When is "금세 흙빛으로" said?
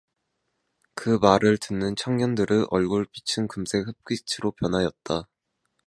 3.47-4.49